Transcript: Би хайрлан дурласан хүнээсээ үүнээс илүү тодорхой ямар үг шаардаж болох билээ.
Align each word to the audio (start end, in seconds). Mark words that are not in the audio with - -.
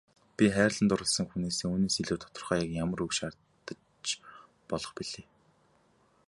Би 0.35 0.45
хайрлан 0.55 0.87
дурласан 0.89 1.25
хүнээсээ 1.27 1.67
үүнээс 1.69 1.95
илүү 2.01 2.17
тодорхой 2.21 2.61
ямар 2.83 2.99
үг 3.05 3.11
шаардаж 3.17 4.03
болох 4.69 4.91
билээ. 4.97 5.25